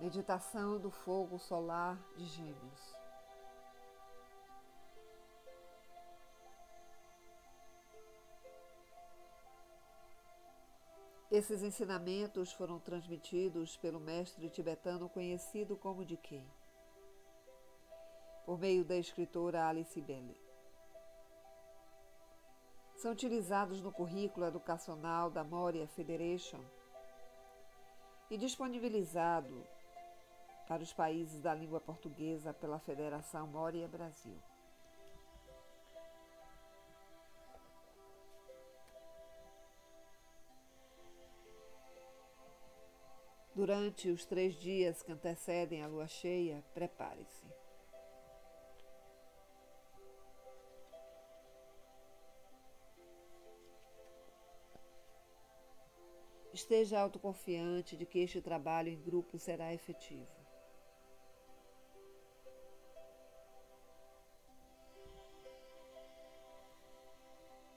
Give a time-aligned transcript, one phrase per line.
[0.00, 2.96] Meditação do fogo solar de Gêmeos.
[11.30, 16.48] Esses ensinamentos foram transmitidos pelo mestre tibetano conhecido como Dikei,
[18.46, 20.40] por meio da escritora Alice Bailey.
[22.96, 26.64] São utilizados no currículo educacional da Moria Federation
[28.30, 29.62] e disponibilizado
[30.70, 34.40] para os países da língua portuguesa pela Federação Moria Brasil.
[43.52, 47.48] Durante os três dias que antecedem a lua cheia, prepare-se.
[56.52, 60.39] Esteja autoconfiante de que este trabalho em grupo será efetivo.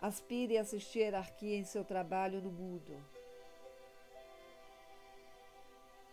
[0.00, 3.04] Aspire a assistir hierarquia em seu trabalho no mundo.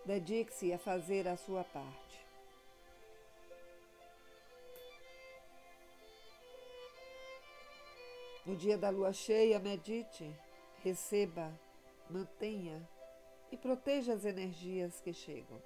[0.03, 2.25] Dedique-se a fazer a sua parte.
[8.45, 10.31] No dia da lua cheia, medite,
[10.83, 11.51] receba,
[12.09, 12.87] mantenha
[13.51, 15.61] e proteja as energias que chegam.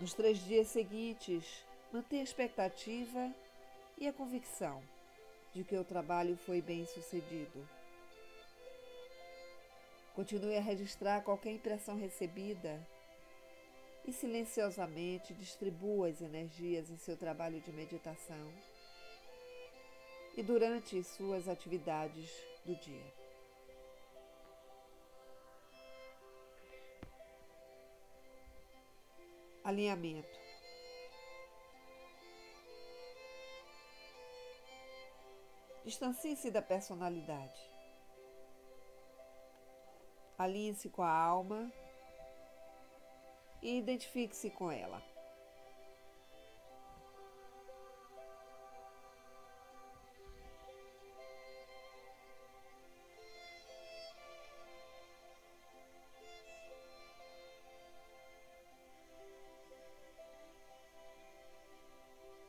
[0.00, 3.30] Nos três dias seguintes, Mantenha a expectativa
[3.98, 4.82] e a convicção
[5.52, 7.68] de que o trabalho foi bem sucedido.
[10.14, 12.80] Continue a registrar qualquer impressão recebida
[14.06, 18.50] e silenciosamente distribua as energias em seu trabalho de meditação
[20.34, 22.30] e durante suas atividades
[22.64, 23.22] do dia.
[29.62, 30.41] Alinhamento.
[35.84, 37.60] Distancie-se da personalidade.
[40.38, 41.72] Alinhe-se com a alma
[43.60, 45.02] e identifique-se com ela.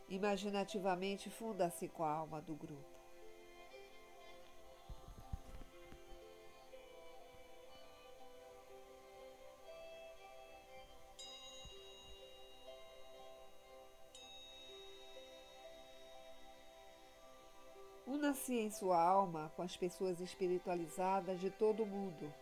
[0.07, 3.02] Imaginativamente funda-se com a alma do grupo.
[18.33, 22.33] Una-se em sua alma com as pessoas espiritualizadas de todo o mundo,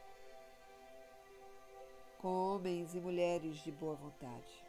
[2.17, 4.63] com homens e mulheres de boa vontade.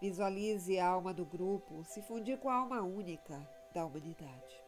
[0.00, 4.64] Visualize a alma do grupo se fundir com a alma única da humanidade.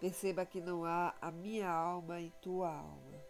[0.00, 3.22] Perceba que não há a minha alma em tua alma.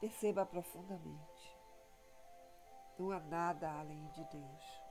[0.00, 1.56] Perceba profundamente.
[2.98, 4.81] Não há nada além de Deus.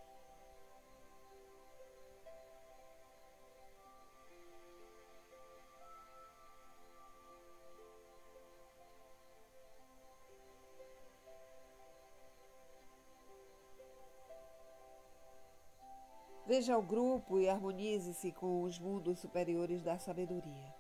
[16.54, 20.76] Veja o grupo e harmonize-se com os mundos superiores da sabedoria.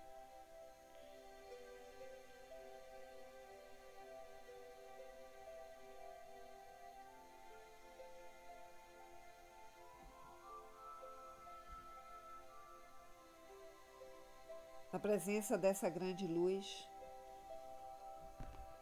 [14.92, 16.86] Na presença dessa grande luz,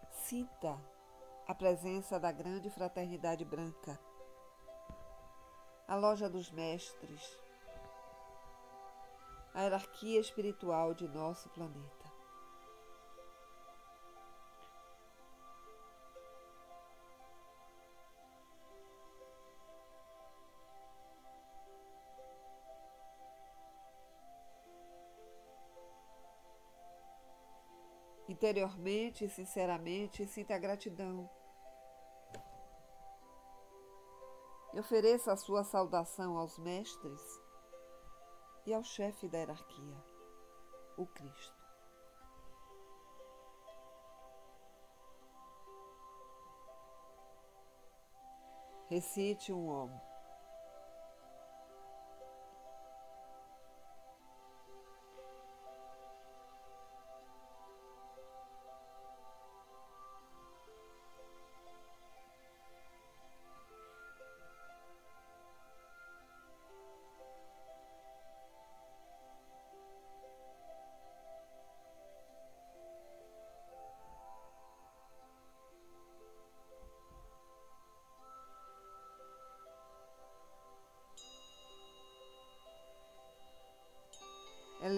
[0.10, 0.76] sinta
[1.48, 4.09] a presença da grande fraternidade branca
[5.90, 7.40] a loja dos mestres,
[9.56, 12.08] a hierarquia espiritual de nosso planeta.
[28.28, 31.28] Interiormente e sinceramente, sinta gratidão
[34.80, 37.22] ofereça a sua saudação aos mestres
[38.66, 39.98] e ao chefe da hierarquia,
[40.98, 41.60] o Cristo.
[48.88, 50.09] Recite um homem.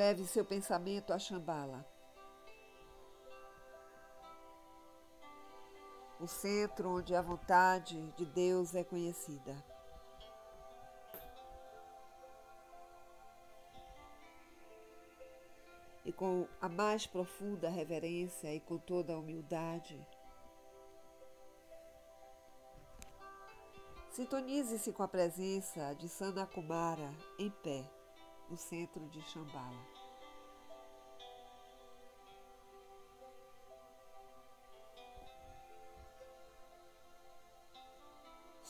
[0.01, 1.85] Eleve seu pensamento a Shambhala.
[6.19, 9.55] O centro onde a vontade de Deus é conhecida.
[16.03, 20.03] E com a mais profunda reverência e com toda a humildade,
[24.09, 27.87] sintonize-se com a presença de Sanakumara em pé
[28.49, 29.90] no centro de Shambhala.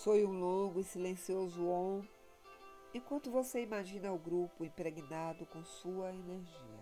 [0.04, 2.02] Soe um longo e silencioso om
[2.92, 6.81] enquanto você imagina o grupo impregnado com sua energia.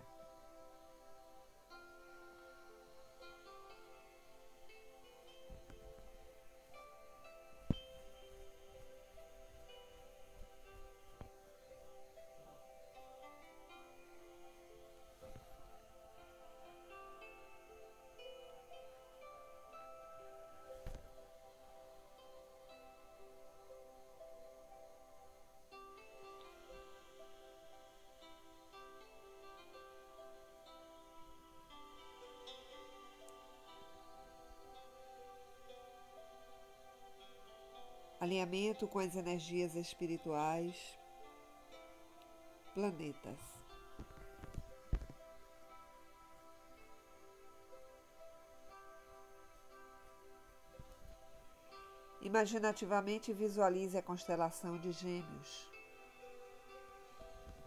[38.30, 40.76] Alinhamento com as energias espirituais,
[42.76, 43.40] planetas.
[52.22, 55.68] Imaginativamente visualize a constelação de Gêmeos,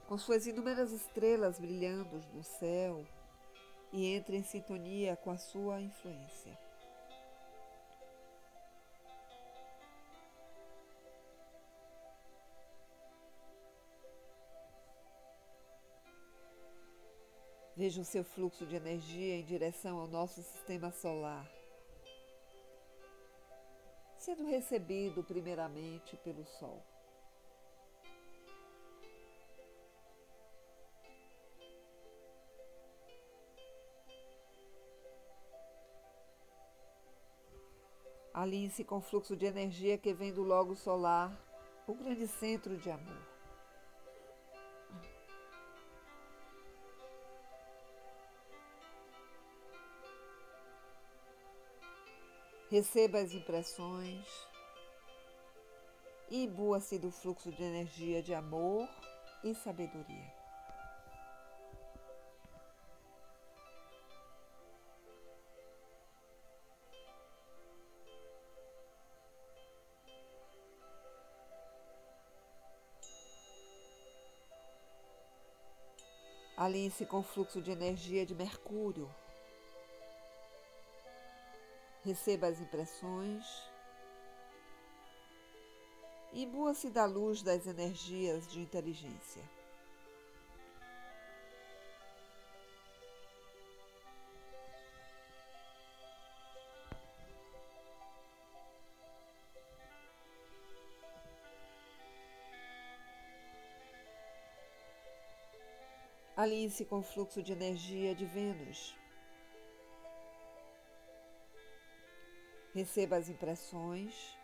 [0.07, 3.05] com suas inúmeras estrelas brilhando no céu
[3.93, 6.57] e entre em sintonia com a sua influência.
[17.83, 21.51] Veja o seu fluxo de energia em direção ao nosso sistema solar,
[24.17, 26.81] sendo recebido primeiramente pelo Sol.
[38.33, 41.37] Alinhe-se com o fluxo de energia que vem do logo solar,
[41.89, 43.32] o grande centro de amor.
[52.73, 54.27] Receba as impressões
[56.31, 58.89] e imbua-se do fluxo de energia de amor
[59.45, 60.33] e sabedoria.
[76.57, 79.15] Alinhe-se com o fluxo de energia de Mercúrio
[82.05, 83.45] Receba as impressões.
[86.33, 89.43] Imbua-se da luz das energias de inteligência.
[106.35, 109.02] Alinhe-se com o fluxo de energia de Vênus.
[112.75, 114.37] Receba as impressões.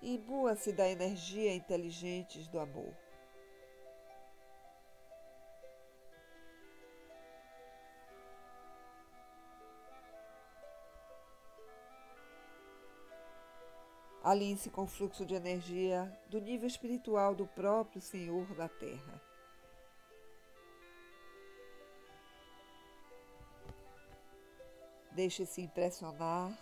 [0.00, 2.94] E imbua-se da energia inteligente do amor.
[14.22, 19.27] Alinhe-se com o fluxo de energia do nível espiritual do próprio Senhor da Terra.
[25.18, 26.56] Deixe-se impressionar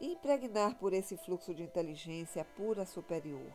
[0.00, 3.52] e impregnar por esse fluxo de inteligência pura superior.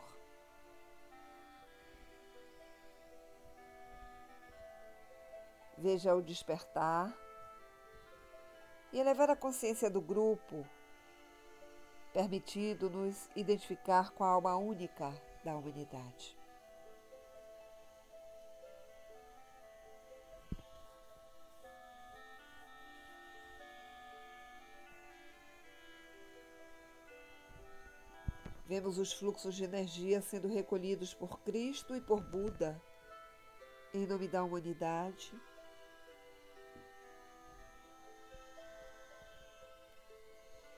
[5.77, 7.13] Veja o despertar
[8.93, 10.65] e elevar a consciência do grupo,
[12.13, 16.36] permitindo-nos identificar com a alma única da humanidade.
[28.67, 32.81] Vemos os fluxos de energia sendo recolhidos por Cristo e por Buda,
[33.93, 35.33] em nome da humanidade.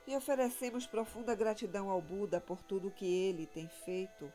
[0.05, 4.31] E oferecemos profunda gratidão ao Buda por tudo que ele tem feito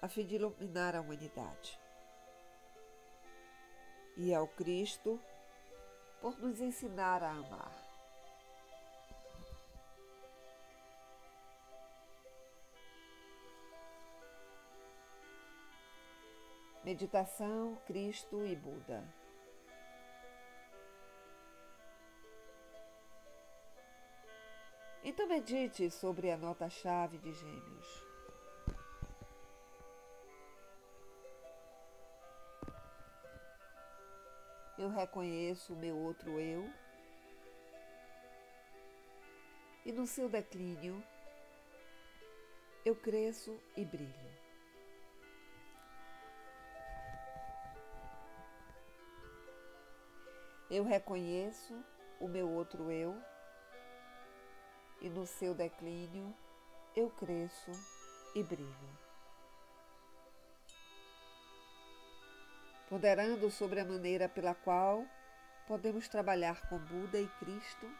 [0.00, 1.78] a fim de iluminar a humanidade.
[4.16, 5.20] E ao Cristo
[6.22, 7.89] por nos ensinar a amar.
[16.90, 19.04] Meditação, Cristo e Buda.
[25.04, 27.86] Então medite sobre a nota-chave de Gêmeos.
[34.76, 36.68] Eu reconheço o meu outro eu
[39.84, 41.00] e no seu declínio
[42.84, 44.29] eu cresço e brilho.
[50.70, 51.84] Eu reconheço
[52.20, 53.20] o meu outro eu
[55.00, 56.32] e no seu declínio
[56.94, 57.72] eu cresço
[58.36, 58.98] e brilho.
[62.88, 65.04] Ponderando sobre a maneira pela qual
[65.66, 67.90] podemos trabalhar com Buda e Cristo,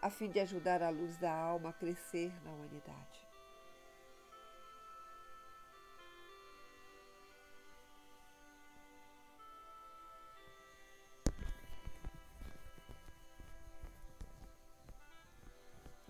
[0.00, 3.21] a fim de ajudar a luz da alma a crescer na humanidade.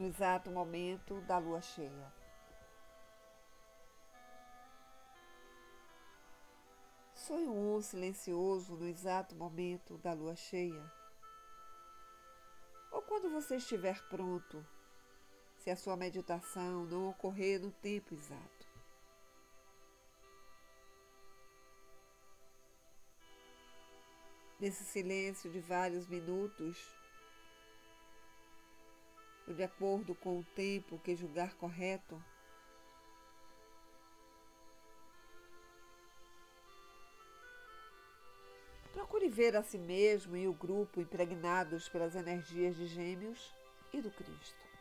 [0.03, 2.13] No exato momento da lua cheia.
[7.15, 10.93] Sonhe um silencioso no exato momento da lua cheia.
[12.91, 14.67] Ou quando você estiver pronto,
[15.59, 18.67] se a sua meditação não ocorrer no tempo exato.
[24.59, 27.02] Nesse silêncio de vários minutos,
[29.49, 32.23] de acordo com o tempo que julgar correto.
[38.93, 43.55] Procure ver a si mesmo e o grupo impregnados pelas energias de Gêmeos
[43.93, 44.72] e do Cristo.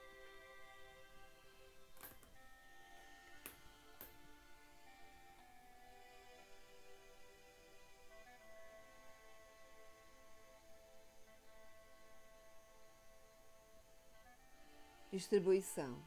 [15.22, 16.04] Distribuição.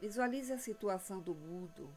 [0.00, 1.94] Visualize a situação do mundo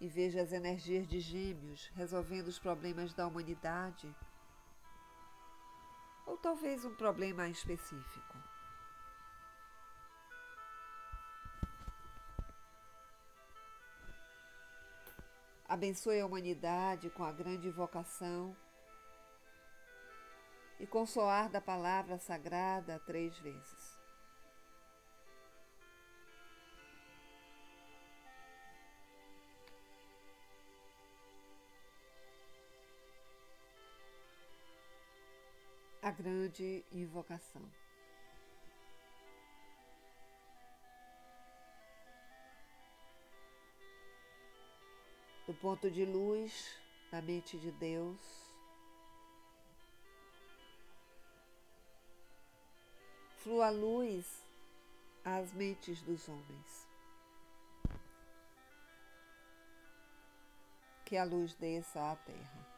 [0.00, 4.08] e veja as energias de gêmeos resolvendo os problemas da humanidade
[6.24, 8.38] ou talvez um problema específico.
[15.68, 18.56] Abençoe a humanidade com a grande vocação
[20.78, 23.94] e consoar da palavra sagrada três vezes.
[36.02, 37.62] A grande invocação.
[45.46, 46.78] Do ponto de luz
[47.10, 48.43] da mente de Deus,
[53.44, 54.24] flua luz
[55.22, 56.88] às mentes dos homens.
[61.04, 62.73] Que a luz desça à terra.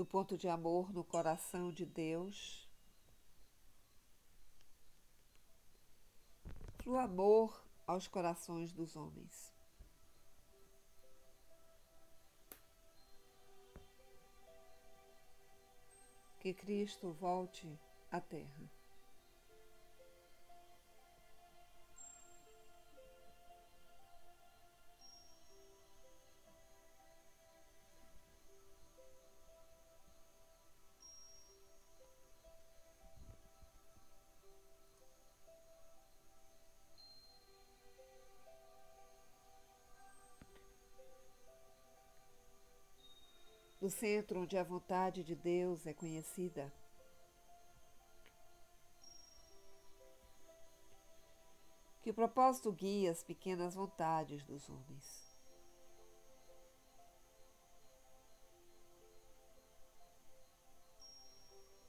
[0.00, 2.66] Do ponto de amor no coração de Deus.
[6.86, 9.54] O amor aos corações dos homens.
[16.38, 17.78] Que Cristo volte
[18.10, 18.79] à Terra.
[43.90, 46.72] No centro onde a vontade de Deus é conhecida.
[52.00, 55.28] Que o propósito guie as pequenas vontades dos homens.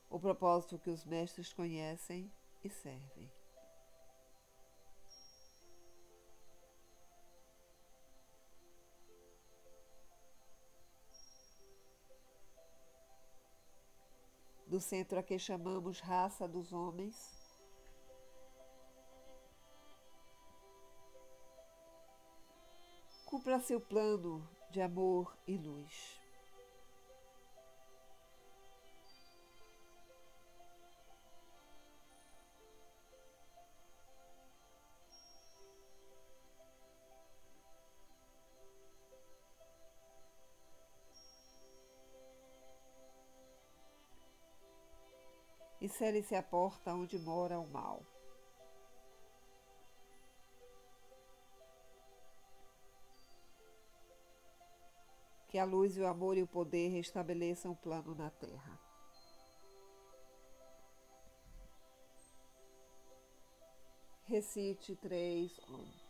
[0.09, 2.31] O propósito que os mestres conhecem
[2.63, 3.31] e servem.
[14.81, 17.15] Centro a que chamamos raça dos homens.
[23.25, 26.20] Cumpra seu plano de amor e luz.
[45.81, 48.05] E cele-se a porta onde mora o mal.
[55.49, 58.79] Que a luz, o amor e o poder restabeleçam o plano na terra.
[64.27, 66.00] Recite três Om.